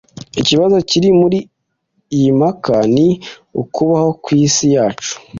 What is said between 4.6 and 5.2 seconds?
yacu